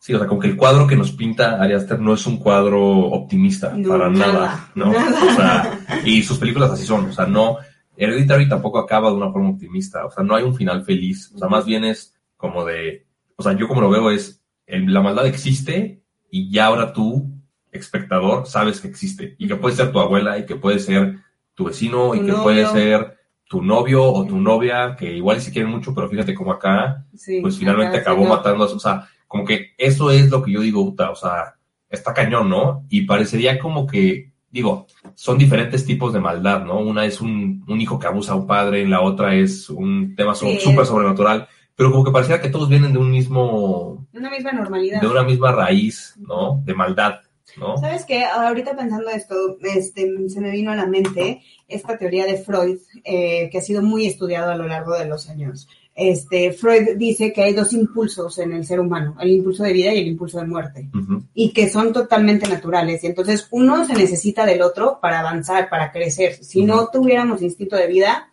[0.00, 2.38] sí, o sea, como que el cuadro que nos pinta Ari Aster no es un
[2.38, 4.92] cuadro optimista, No, para nada, nada, ¿no?
[4.92, 5.24] nada.
[5.24, 7.58] O sea, y sus películas así son, o sea, no,
[7.96, 11.38] Hereditary tampoco acaba de una forma optimista, o sea, no hay un final feliz, o
[11.38, 15.00] sea, más bien es como de, o sea, yo como lo veo es, el- la
[15.02, 17.30] maldad existe y ya ahora tú,
[17.72, 21.18] espectador, sabes que existe y que puede ser tu abuela y que puede ser
[21.54, 22.42] tu vecino y que novio.
[22.42, 23.16] puede ser
[23.48, 27.40] tu novio o tu novia, que igual se quieren mucho, pero fíjate cómo acá, Sí,
[27.42, 30.50] pues finalmente acabó siendo- matando a su, o sea, como que eso es lo que
[30.50, 31.54] yo digo, o sea,
[31.88, 32.84] está cañón, ¿no?
[32.88, 36.80] Y parecería como que, digo, son diferentes tipos de maldad, ¿no?
[36.80, 40.34] Una es un, un hijo que abusa a un padre, la otra es un tema
[40.34, 40.58] Sí.
[40.60, 45.00] súper sobrenatural, pero como que pareciera que todos vienen de un mismo, Una misma normalidad.
[45.00, 46.60] de una misma raíz, ¿no?
[46.64, 47.20] De maldad,
[47.56, 47.76] ¿no?
[47.78, 48.24] ¿Sabes qué?
[48.24, 53.48] Ahorita pensando esto, este, se me vino a la mente esta teoría de Freud, eh,
[53.50, 55.68] que ha sido muy estudiado a lo largo de los años.
[56.02, 59.92] Este, Freud dice que hay dos impulsos en el ser humano, el impulso de vida
[59.92, 60.88] y el impulso de muerte,
[61.34, 63.04] y que son totalmente naturales.
[63.04, 66.42] Y entonces uno se necesita del otro para avanzar, para crecer.
[66.42, 68.32] Si no tuviéramos instinto de vida,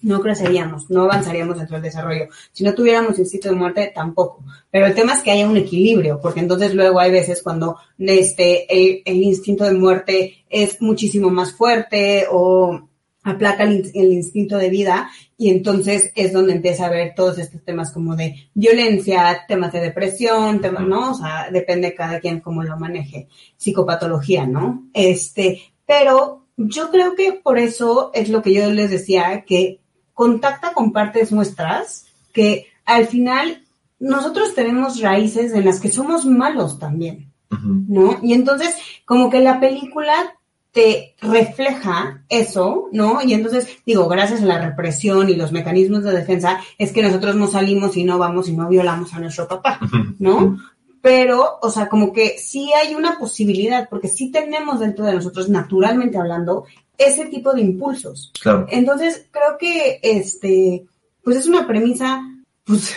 [0.00, 2.28] no creceríamos, no avanzaríamos dentro del desarrollo.
[2.50, 4.42] Si no tuviéramos instinto de muerte, tampoco.
[4.70, 8.64] Pero el tema es que haya un equilibrio, porque entonces luego hay veces cuando este,
[8.74, 12.88] el, el instinto de muerte es muchísimo más fuerte o
[13.22, 15.10] aplaca el instinto de vida
[15.42, 19.80] y entonces es donde empieza a haber todos estos temas como de violencia, temas de
[19.80, 21.10] depresión, temas, ¿no?
[21.10, 23.26] O sea, depende de cada quien cómo lo maneje,
[23.56, 24.84] psicopatología, ¿no?
[24.94, 29.80] Este, pero yo creo que por eso es lo que yo les decía, que
[30.14, 33.64] contacta con partes nuestras, que al final
[33.98, 37.32] nosotros tenemos raíces en las que somos malos también.
[37.50, 38.20] ¿no?
[38.22, 40.36] Y entonces, como que la película
[40.72, 43.20] te refleja eso, ¿no?
[43.22, 47.36] Y entonces, digo, gracias a la represión y los mecanismos de defensa, es que nosotros
[47.36, 49.78] no salimos y no vamos y no violamos a nuestro papá,
[50.18, 50.58] ¿no?
[51.02, 55.50] Pero, o sea, como que sí hay una posibilidad, porque sí tenemos dentro de nosotros,
[55.50, 56.64] naturalmente hablando,
[56.96, 58.32] ese tipo de impulsos.
[58.40, 58.66] Claro.
[58.70, 60.86] Entonces, creo que este,
[61.22, 62.22] pues es una premisa,
[62.64, 62.96] pues,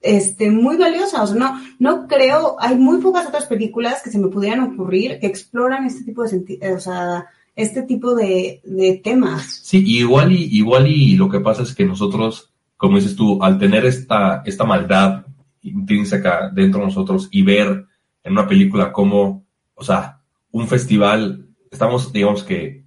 [0.00, 1.22] este, muy valiosa.
[1.22, 5.18] O sea, no, no creo, hay muy pocas otras películas que se me pudieran ocurrir
[5.20, 9.60] que exploran este tipo de eh, o sea, este tipo de, de temas.
[9.62, 13.58] Sí, igual y igual y lo que pasa es que nosotros, como dices tú, al
[13.58, 15.26] tener esta, esta maldad
[15.62, 17.86] intrínseca dentro de nosotros y ver
[18.22, 20.20] en una película como, o sea,
[20.52, 22.79] un festival, estamos, digamos que,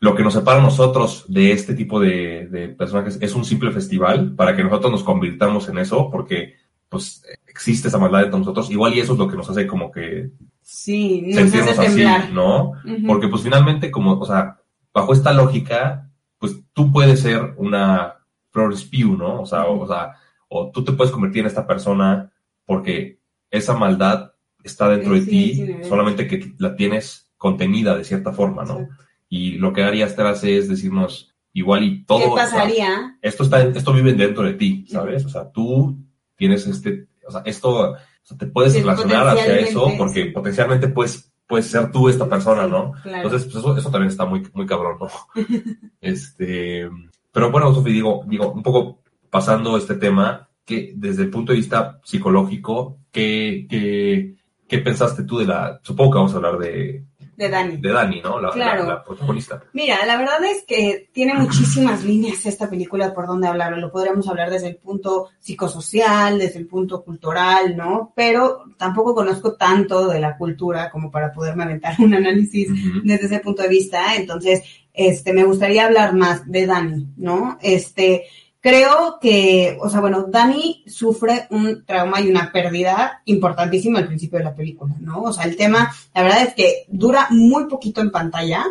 [0.00, 3.70] lo que nos separa a nosotros de este tipo de, de personajes es un simple
[3.70, 6.54] festival para que nosotros nos convirtamos en eso, porque
[6.88, 9.66] pues existe esa maldad dentro de nosotros, igual y eso es lo que nos hace
[9.66, 10.30] como que
[10.62, 12.32] Sí, nos sentirnos hace así.
[12.32, 12.72] ¿no?
[13.06, 14.58] Porque pues finalmente, como, o sea,
[14.92, 18.14] bajo esta lógica, pues tú puedes ser una
[18.50, 19.42] Florence Pugh, ¿no?
[19.42, 20.16] O sea, o, o sea,
[20.48, 22.30] o tú te puedes convertir en esta persona
[22.64, 23.18] porque
[23.50, 24.32] esa maldad
[24.62, 28.88] está dentro de ti, sí, solamente que la tienes contenida de cierta forma, ¿no?
[29.30, 32.18] Y lo que Ari Aster hace es decirnos, igual y todo...
[32.18, 33.16] ¿Qué o sea, pasaría?
[33.22, 35.24] esto está, esto vive dentro de ti, ¿sabes?
[35.24, 35.96] O sea, tú
[36.36, 40.88] tienes este, o sea, esto, o sea, te puedes Sí, relacionar hacia eso porque potencialmente
[40.88, 42.92] puedes, puedes ser tú esta persona, ¿no?
[43.02, 43.22] claro.
[43.22, 45.08] Entonces, pues eso, eso también está muy, muy cabrón, ¿no?
[46.00, 46.90] este,
[47.30, 51.58] pero bueno, Sofi, digo, digo, un poco pasando este tema, que desde el punto de
[51.58, 54.34] vista psicológico, ¿qué, qué,
[54.66, 57.04] qué pensaste tú de la, supongo que vamos a hablar de,
[57.40, 57.76] De Dani.
[57.78, 58.38] de Dani, ¿no?
[58.38, 58.82] La, Claro.
[58.84, 59.62] la- la protagonista.
[59.72, 63.78] Mira, la verdad es que tiene muchísimas líneas esta película por donde hablarlo.
[63.78, 68.12] Lo podríamos hablar desde el punto psicosocial, desde el punto cultural, ¿no?
[68.14, 72.68] Pero tampoco conozco tanto de la cultura como para poderme aventar un análisis
[73.04, 74.14] desde ese punto de vista.
[74.16, 77.56] Entonces, este, me gustaría hablar más de Dani, ¿no?
[77.62, 78.24] Este,
[78.60, 84.38] creo que, o sea, bueno, Dani sufre un trauma y una pérdida importantísima al principio
[84.38, 85.22] de la película, ¿no?
[85.22, 88.64] O sea, el tema, la verdad es que dura muy poquito en pantalla,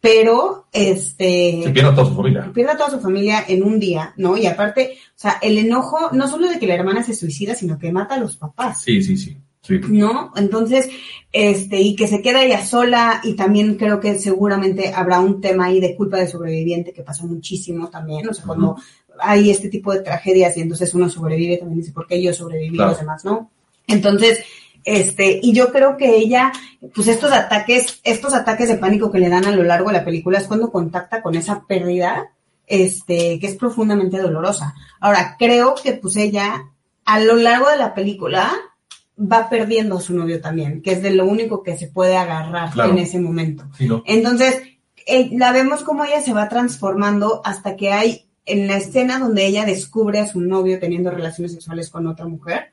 [0.00, 2.50] pero este Se pierde a toda su familia.
[2.52, 4.36] pierde a toda su familia en un día, ¿no?
[4.36, 7.78] Y aparte, o sea, el enojo no solo de que la hermana se suicida, sino
[7.78, 8.82] que mata a los papás.
[8.82, 9.36] Sí, sí, sí.
[9.62, 9.80] sí.
[9.88, 10.32] ¿no?
[10.36, 10.88] Entonces,
[11.32, 15.66] este, y que se queda ella sola, y también creo que seguramente habrá un tema
[15.66, 18.76] ahí de culpa de sobreviviente que pasa muchísimo también, o sea, cuando
[19.20, 22.74] hay este tipo de tragedias y entonces uno sobrevive, también dice, ¿por qué yo sobreviví
[22.74, 23.50] y los demás, no?
[23.86, 24.40] Entonces,
[24.84, 26.52] este, y yo creo que ella,
[26.94, 30.04] pues estos ataques, estos ataques de pánico que le dan a lo largo de la
[30.04, 32.30] película es cuando contacta con esa pérdida,
[32.66, 34.74] este, que es profundamente dolorosa.
[35.00, 36.64] Ahora, creo que pues ella,
[37.04, 38.52] a lo largo de la película,
[39.18, 42.70] va perdiendo a su novio también, que es de lo único que se puede agarrar
[42.70, 42.90] Claro.
[42.90, 43.64] en ese momento.
[43.76, 44.02] Sí, ¿no?
[44.06, 44.62] Entonces,
[45.06, 49.44] eh, la vemos como ella se va transformando hasta que hay en la escena donde
[49.44, 52.70] ella descubre a su novio teniendo relaciones sexuales con otra mujer,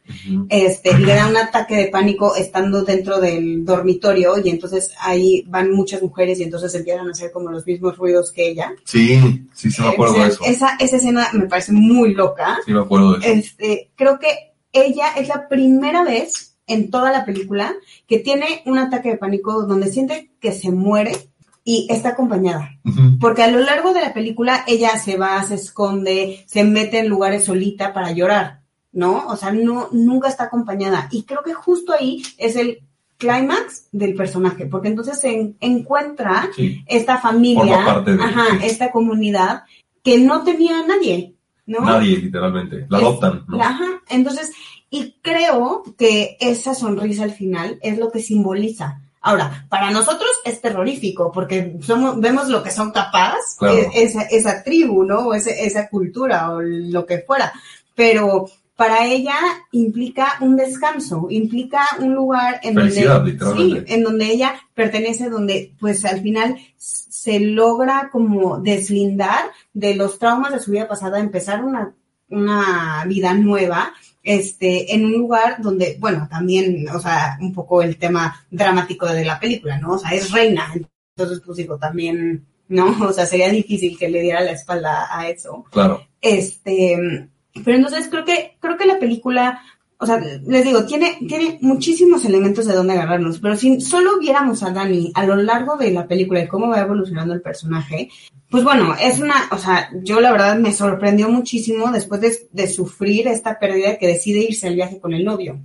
[0.50, 5.72] este, le da un ataque de pánico estando dentro del dormitorio y entonces ahí van
[5.72, 8.72] muchas mujeres y entonces empiezan a hacer como los mismos ruidos que ella.
[8.86, 9.20] Sí,
[9.54, 10.44] sí, sí me acuerdo de eso.
[10.46, 12.60] Esa, esa escena me parece muy loca.
[12.66, 13.28] Sí me acuerdo de eso.
[13.34, 17.74] Este, creo que ella es la primera vez en toda la película
[18.08, 21.14] que tiene un ataque de pánico donde siente que se muere
[21.64, 22.72] y está acompañada.
[23.20, 27.08] Porque a lo largo de la película ella se va, se esconde, se mete en
[27.10, 29.28] lugares solita para llorar, ¿no?
[29.28, 31.08] O sea, no, nunca está acompañada.
[31.12, 32.80] Y creo que justo ahí es el
[33.18, 36.84] clímax del personaje, porque entonces se en- encuentra Sí.
[36.88, 38.66] esta familia, de- ajá, sí.
[38.66, 39.64] esta comunidad
[40.04, 41.34] que no tenía a nadie,
[41.66, 41.80] ¿no?
[41.80, 42.86] Nadie, literalmente.
[42.90, 44.52] La Es- adoptan, Ajá, entonces,
[44.90, 49.00] y creo que esa sonrisa al final es lo que simboliza.
[49.24, 53.76] Ahora, para nosotros es terrorífico, porque somos, vemos lo que son capaz, Claro.
[53.78, 55.28] e- esa, esa tribu, ¿no?
[55.28, 57.52] O ese- esa cultura, o lo que fuera.
[57.96, 59.36] Pero para ella
[59.72, 65.74] implica un descanso, implica un lugar en Felicidad, donde, sí, en donde ella pertenece, donde
[65.80, 71.64] pues al final se logra como deslindar de los traumas de su vida pasada, empezar
[71.64, 71.94] una,
[72.30, 77.98] una vida nueva, este, en un lugar donde, bueno, también, o sea, un poco el
[77.98, 79.94] tema dramático de la película, ¿no?
[79.94, 80.74] O sea, es reina,
[81.16, 82.86] entonces pues digo, también, ¿no?
[83.08, 85.66] O sea, sería difícil que le diera la espalda a eso.
[85.72, 86.08] Claro.
[86.22, 87.30] Este,
[87.64, 89.62] pero entonces creo que, creo que la película,
[90.04, 94.62] o sea, les digo, tiene, tiene muchísimos elementos de dónde agarrarnos, pero si solo viéramos
[94.64, 98.10] a Dani a lo largo de la película y cómo va evolucionando el personaje,
[98.50, 102.68] pues bueno, es una, o sea, yo la verdad me sorprendió muchísimo después de, de
[102.68, 105.60] sufrir esta pérdida que decide irse al viaje con el novio.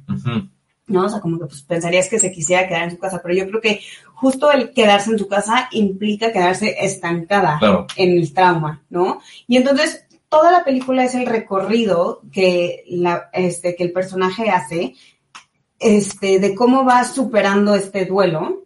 [0.87, 1.05] ¿no?
[1.05, 3.46] O sea, como que pues pensarías que se quisiera quedar en su casa, pero yo
[3.46, 3.81] creo que
[4.14, 7.87] justo el quedarse en su casa implica quedarse estancada Claro.
[7.96, 9.20] en el trauma, ¿no?
[9.46, 14.94] Y entonces toda la película es el recorrido que la, este, que el personaje hace,
[15.78, 18.64] este, de cómo va superando este duelo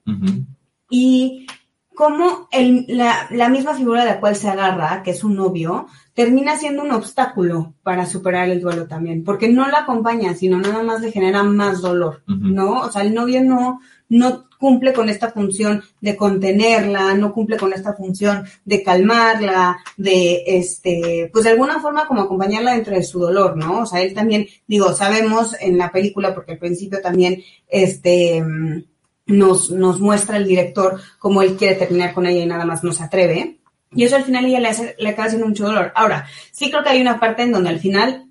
[0.91, 1.47] y
[1.95, 5.87] cómo el, la, la misma figura de la cual se agarra, que es un novio,
[6.15, 10.83] termina siendo un obstáculo para superar el duelo también, porque no la acompaña, sino nada
[10.83, 12.23] más le genera más dolor.
[12.27, 12.81] ¿no?
[12.81, 17.73] O sea, el novio no, no cumple con esta función de contenerla, no cumple con
[17.73, 23.19] esta función de calmarla, de, este, pues de alguna forma como acompañarla dentro de su
[23.19, 23.81] dolor, ¿no?
[23.81, 28.85] O sea, él también, digo, sabemos en la película, porque al principio también, este, mm,
[29.27, 32.93] nos, nos muestra el director cómo él quiere terminar con ella y nada más no
[32.93, 33.59] se atreve.
[33.91, 35.91] Y eso al final ella le, hace, le acaba haciendo mucho dolor.
[35.97, 38.29] Ahora, sí creo que hay una parte en donde al final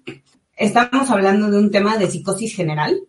[0.62, 3.02] estamos hablando de un tema de psicosis general,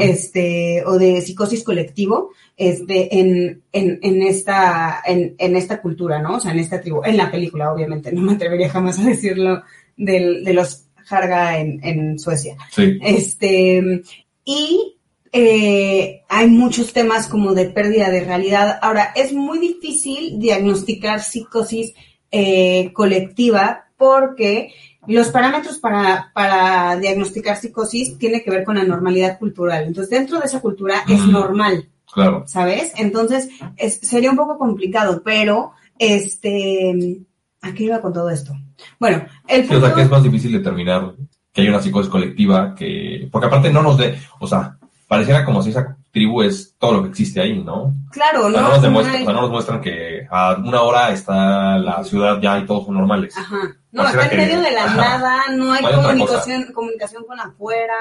[0.00, 6.36] este, o de psicosis colectivo, este, en, en, en esta, en, en esta cultura, ¿no?
[6.36, 9.62] O sea, en esta tribu, en la película, obviamente, no me atrevería jamás a decirlo
[9.96, 12.56] del, de los Harga en, en Suecia.
[12.70, 12.98] Sí.
[13.02, 14.02] Este,
[14.44, 14.96] y
[15.32, 18.78] eh, hay muchos temas como de pérdida de realidad.
[18.82, 21.94] Ahora, es muy difícil diagnosticar psicosis
[22.30, 24.72] eh, colectiva porque
[25.14, 29.84] los parámetros para, para diagnosticar psicosis tiene que ver con la normalidad cultural.
[29.84, 32.44] Entonces, dentro de esa cultura es normal, Claro.
[32.46, 32.92] ¿sabes?
[32.96, 37.20] Entonces, es- sería un poco complicado, pero, este,
[37.62, 38.52] ¿a qué iba con todo esto?
[38.98, 41.14] Bueno, el Sí, o sea, punto- que es más difícil determinar
[41.52, 43.28] que hay una psicosis colectiva que...
[43.32, 44.16] Porque aparte no nos de...
[44.38, 44.76] O sea,
[45.08, 47.94] pareciera como si esa tribu es todo lo que existe ahí, ¿no?
[48.10, 48.68] claro, O sea, ¿no?
[48.68, 51.78] no nos, No demuestra- hay- o sea, no nos muestran que a una hora está
[51.78, 53.36] la ciudad ya y todos son normales.
[53.36, 53.56] Ajá.
[53.92, 54.96] No, Pareciera está en que- medio de la ajá.
[54.96, 57.94] nada, no hay No hay otra comunicación, comunicación con afuera.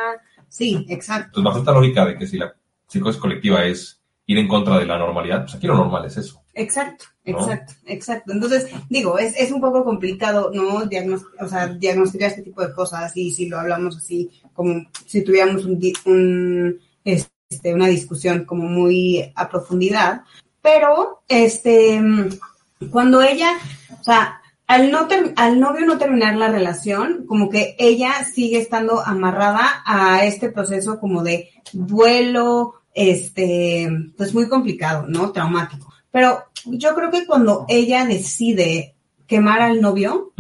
[0.50, 1.40] Sí, exacto.
[1.40, 2.54] Entonces, bajo esta lógica de que si la
[2.88, 6.42] psicosis colectiva es ir en contra de la normalidad, pues aquí lo normal es eso.
[6.54, 7.40] Exacto, ¿No?
[7.40, 8.32] exacto, exacto.
[8.34, 10.86] Entonces, digo, es, es un poco complicado, ¿no?
[10.86, 15.24] Diagnos- o sea, diagnosticar este tipo de cosas y si lo hablamos así, como si
[15.24, 17.32] tuviéramos un, un, este,
[17.64, 20.24] una discusión como muy a profundidad.
[20.62, 22.02] Pero, este,
[22.92, 23.54] cuando ella,
[24.00, 29.02] o sea, al, no al novio no terminar la relación, como que ella sigue estando
[29.06, 35.32] amarrada a este proceso como de duelo, este, pues muy complicado, ¿no?
[35.32, 35.94] Traumático.
[36.12, 40.34] Pero yo creo que cuando ella decide quemar al novio,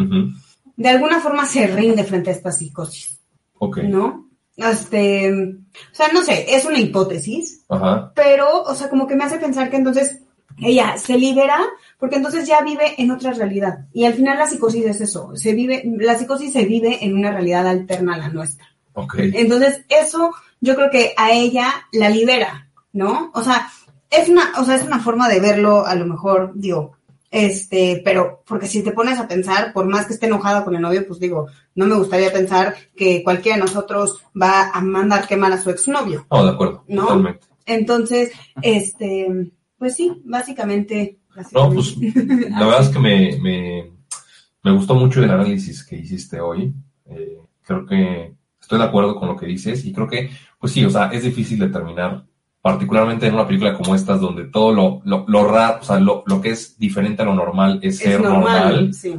[0.76, 3.20] de alguna forma se rinde frente a esta psicosis,
[3.60, 3.78] Ok.
[3.80, 4.27] ¿no?
[4.58, 8.12] Este, o sea, no sé, es una hipótesis, Ajá.
[8.16, 10.20] pero, o sea, como que me hace pensar que entonces
[10.60, 11.60] ella se libera
[12.00, 13.86] porque entonces ya vive en otra realidad.
[13.94, 17.32] Y al final la psicosis es eso, se vive, la psicosis se vive en una
[17.32, 18.68] realidad alterna a la nuestra.
[19.16, 23.32] Entonces, eso yo creo que a ella la libera, ¿no?
[23.36, 23.70] O sea,
[24.10, 26.97] es una, o sea, es una forma de verlo, a lo mejor, digo,
[27.30, 30.82] este, pero, porque si te pones a pensar, por más que esté enojada con el
[30.82, 35.52] novio, pues digo, no me gustaría pensar que cualquiera de nosotros va a mandar quemar
[35.52, 36.26] a su exnovio.
[36.32, 36.84] No, de acuerdo.
[36.88, 37.02] ¿No?
[37.04, 37.48] Totalmente.
[37.66, 41.20] Entonces, este, pues sí, básicamente.
[41.52, 43.92] No, pues la verdad es que me, me,
[44.64, 46.74] me gustó mucho el análisis que hiciste hoy.
[47.06, 50.84] Eh, creo que estoy de acuerdo con lo que dices y creo que, pues sí,
[50.84, 52.26] o sea, es difícil determinar
[52.62, 56.24] particularmente en una película como estas, donde todo lo, lo, lo raro, o sea, lo,
[56.26, 59.16] lo que es diferente a lo normal es, ser normal, sí.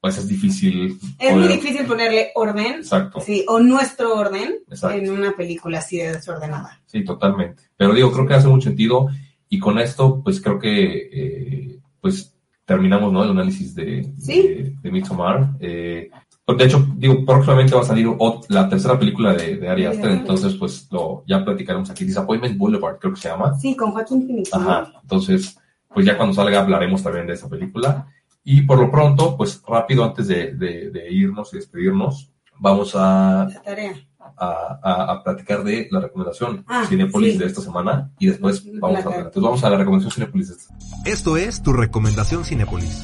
[0.00, 0.98] pues es difícil.
[1.18, 3.20] Es muy difícil ponerle orden, Exacto.
[3.20, 4.96] sí, o nuestro orden Exacto.
[4.96, 6.80] en una película así de desordenada.
[6.86, 7.64] Sí, totalmente.
[7.76, 9.08] Pero digo, creo que hace mucho sentido
[9.48, 12.34] y con esto, pues creo que, eh, pues
[12.64, 13.24] terminamos, ¿no?
[13.24, 14.42] El análisis de, Sí.
[14.42, 15.50] de, de Midsommar.
[15.60, 16.08] Eh,
[16.46, 18.08] de hecho, digo, próximamente va a salir
[18.48, 22.04] la tercera película de, de Ari Aster, entonces, pues lo, ya platicaremos aquí.
[22.04, 23.56] Disappointment Boulevard, creo que se llama.
[23.58, 24.52] Sí, con Joaquín Phoenix.
[24.52, 24.92] Ajá.
[25.02, 25.56] Entonces,
[25.94, 28.08] pues ya cuando salga hablaremos también de esa película.
[28.44, 33.46] Y por lo pronto, pues rápido antes de, de- de irnos y despedirnos, vamos a,
[33.48, 33.92] La tarea.
[34.36, 37.38] a, a- a platicar de la recomendación Ah, Cinepolis sí.
[37.38, 40.74] de esta semana y después vamos a, entonces vamos a la recomendación Cinepolis de esta
[41.04, 43.00] Esto es tu recomendación Cinépolis.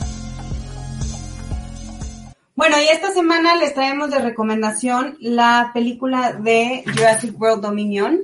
[2.59, 8.19] Bueno, y esta semana les traemos de recomendación la película de Jurassic World Dominion.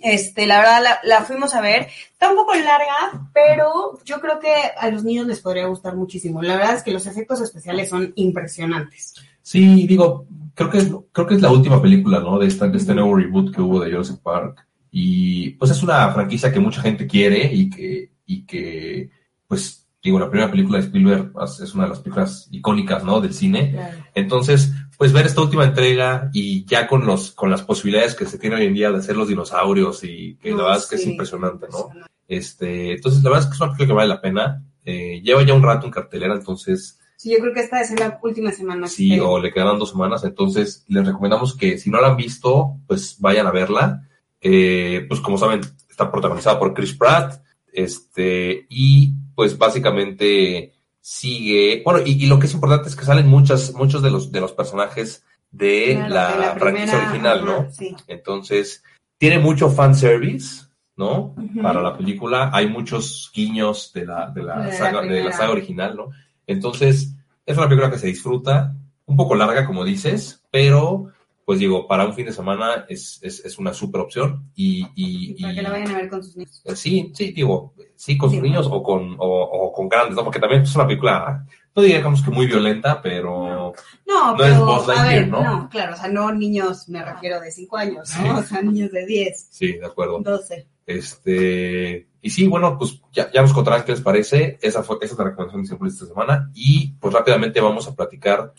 [0.00, 1.88] Este, la verdad, la, la fuimos a ver.
[2.12, 6.40] Está un poco larga, pero yo creo que a los niños les podría gustar muchísimo.
[6.40, 9.14] La verdad es que los efectos especiales son impresionantes.
[9.42, 10.24] Sí, digo,
[10.54, 12.38] creo que, es- creo que es la última película, ¿no?
[12.38, 14.64] De, esta, de este nuevo reboot que hubo de Jurassic Park.
[14.92, 19.10] Y pues es una franquicia que mucha gente quiere y que, y que
[19.48, 21.32] pues, digo, la primera película de Spielberg
[21.62, 23.20] es una de las películas icónicas, ¿no?
[23.20, 23.78] Del cine.
[24.14, 28.38] Entonces, pues ver esta última entrega y ya con los, con las posibilidades que se
[28.38, 30.96] tiene hoy en día de hacer los dinosaurios y que la No, verdad es que
[30.96, 31.88] es impresionante, ¿no?
[32.28, 34.64] Este, entonces la verdad es que es una película que vale la pena.
[34.84, 38.18] Eh, lleva ya un rato en cartelera, entonces Sí, yo creo que esta es la
[38.22, 38.88] última semana.
[38.88, 42.16] sí, que- o le quedan dos semanas, entonces les recomendamos que si no la han
[42.16, 44.08] visto, pues vayan a verla.
[44.40, 47.40] Eh, pues como saben, está protagonizada por Chris Pratt,
[47.72, 53.26] este, y pues básicamente sigue, bueno, y, y lo que es importante es que salen
[53.26, 57.38] muchas, muchos de los, de los personajes de Claro, la, de la franquicia primera, original,
[57.38, 57.70] ajá, ¿no?
[57.72, 57.96] sí.
[58.06, 58.84] Entonces,
[59.18, 60.66] tiene mucho fanservice,
[60.96, 61.34] ¿no?
[61.62, 62.50] Para la película.
[62.52, 66.10] Hay muchos guiños de la, de la, De la saga, de la saga original, ¿no?
[66.46, 67.14] Entonces,
[67.46, 68.74] es una película que se disfruta,
[69.06, 71.12] un poco larga, como dices, pero,
[71.44, 74.50] pues digo, para un fin de semana es, es, es una super opción.
[74.54, 76.62] Y, y, Para y- que la vayan a ver con sus niños.
[76.64, 80.24] eh, Sí, sí, digo, sí, con sus niños o con, o, o con grandes, ¿no?
[80.24, 83.72] Porque también es una película, no digamos que muy violenta, pero
[84.06, 85.42] No, No pero, es Buzz Lightyear, ¿no?
[85.42, 88.22] no, claro, o sea, no niños, me refiero de 5 años, ¿no?
[88.24, 88.28] Sí.
[88.28, 90.20] O sea, niños de 10, sí, de acuerdo.
[90.20, 90.68] 12.
[90.86, 94.58] Este, y sí, bueno, pues ya, ya nos contarán qué les parece.
[94.62, 96.50] Esa fue, esa es la recomendación de siempre esta semana.
[96.54, 98.52] Y pues rápidamente vamos a platicar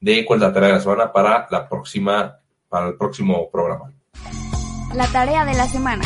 [0.00, 2.38] de cuál es la tarea de la semana para la próxima,
[2.68, 3.92] para el próximo programa.
[4.94, 6.04] La tarea de la semana.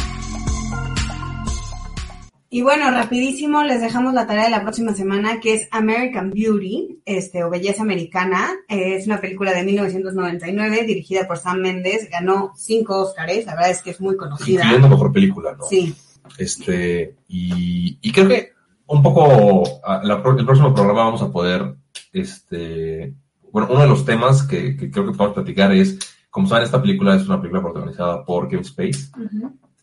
[2.54, 7.00] Y bueno, rapidísimo les dejamos la tarea de la próxima semana que es American Beauty,
[7.06, 8.50] este, o Belleza Americana.
[8.68, 12.10] Es una película de 1999 dirigida por Sam Mendes.
[12.10, 14.64] Ganó cinco Oscars, la verdad es que es muy conocida.
[14.64, 15.64] Incluyendo mejor película, ¿no?
[15.64, 15.94] Sí,
[16.36, 18.52] Este, y, y creo que
[18.86, 21.74] un poco a la pro- el próximo programa vamos a poder,
[22.12, 23.14] este,
[23.52, 25.98] bueno, uno de los temas que, que creo que podemos platicar es,
[26.30, 29.10] como saben, esta película es una película protagonizada por Kevin Space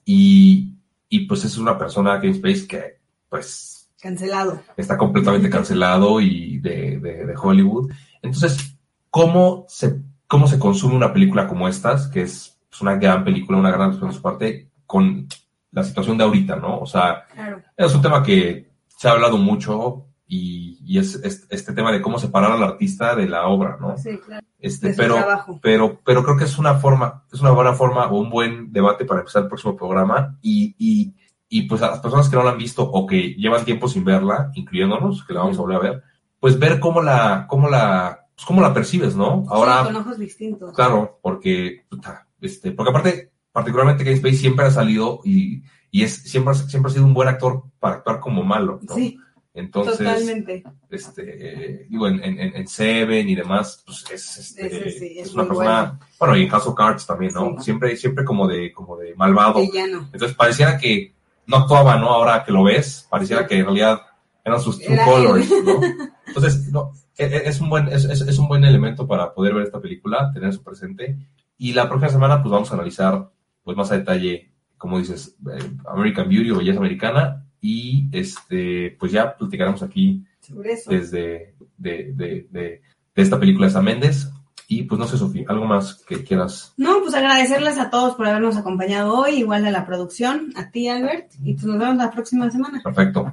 [0.06, 0.74] y,
[1.10, 3.00] y pues es una persona, Kevin Space, que
[3.30, 4.62] pues cancelado.
[4.78, 7.92] está completamente cancelado y de, de- de Hollywood.
[8.22, 8.78] Entonces,
[9.10, 13.58] ¿cómo se, ¿cómo se consume una película como estas, que es pues, una gran película,
[13.60, 15.28] una gran de su parte, con
[15.72, 16.80] la situación de ahorita, ¿no?
[16.80, 17.62] O sea, Claro.
[17.78, 22.02] es un tema que se ha hablado mucho y, y es, es- este tema de
[22.02, 23.98] cómo separar al artista de la obra, ¿no?
[23.98, 24.46] Sí, claro.
[24.60, 25.60] Este, pero, trabajo.
[25.62, 29.06] pero, pero creo que es una forma, es una buena forma o un buen debate
[29.06, 31.14] para empezar el próximo programa y, y,
[31.50, 34.04] y pues a las personas que no la han visto o que llevan tiempo sin
[34.06, 36.04] verla, incluyéndonos, que la vamos a volver a ver,
[36.40, 39.46] pues ver cómo la, cómo la, pues cómo la percibes, ¿no?
[39.50, 40.76] Ahora, Sí, con ojos distintos.
[40.76, 46.16] Claro, porque, puta, este, porque aparte, particularmente Kevin Spacey siempre ha salido y, y es,
[46.24, 48.94] siempre, siempre ha sido un buen actor para actuar como malo, ¿no?
[48.94, 49.18] Sí,
[49.60, 50.64] Entonces, totalmente.
[50.90, 55.28] este, digo, en, en, en- en Seven y demás, pues es, este, Ese sí, es
[55.28, 56.38] es una persona, bueno.
[56.38, 57.56] y en House of Cards también, ¿no?
[57.58, 57.66] Sí.
[57.66, 59.60] Siempre, siempre como de, como de malvado.
[59.62, 60.10] Villano.
[60.12, 61.14] Entonces pareciera que
[61.48, 62.10] no actuaba, ¿no?
[62.10, 64.02] Ahora que lo ves, pareciera que en realidad
[64.44, 65.50] eran sus true Era colors.
[65.64, 65.80] ¿no?
[66.28, 69.64] Entonces, no, e- e- es un buen, es, es- un buen elemento para poder ver
[69.64, 71.18] esta película, tener eso presente.
[71.58, 73.30] Y la próxima semana, pues vamos a analizar,
[73.64, 77.46] pues más a detalle, como dices, eh, American Beauty o Belleza Americana.
[77.62, 80.90] Y este, pues ya platicaremos aquí Sobre eso.
[80.92, 82.82] desde de, de, de,
[83.16, 84.30] de esta película de Sam Méndez.
[84.72, 86.74] Y pues no sé, Sofía, algo más que quieras.
[86.78, 90.88] No, pues agradecerles a todos por habernos acompañado hoy, igual a la producción, a ti
[90.88, 92.80] Albert, y pues nos vemos la próxima semana.
[92.84, 93.32] Perfecto.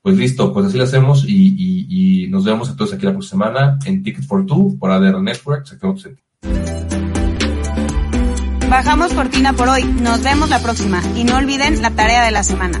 [0.00, 3.46] Pues listo, pues así lo hacemos y, y, y nos vemos entonces aquí la próxima
[3.46, 5.66] semana en Ticket for Two por ADR Network.
[8.70, 9.82] Bajamos cortina por hoy.
[9.84, 11.02] Nos vemos la próxima.
[11.16, 12.80] Y no olviden la tarea de la semana.